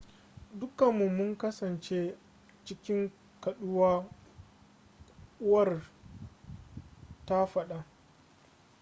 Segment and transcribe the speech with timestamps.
[0.59, 1.97] dukanmu mun kasance
[2.65, 3.11] cikin
[3.43, 3.91] kaɗuwa
[5.41, 5.81] uwar
[7.25, 7.85] ta faɗa